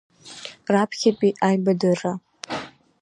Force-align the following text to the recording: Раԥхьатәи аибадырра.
Раԥхьатәи 0.73 1.37
аибадырра. 1.47 2.13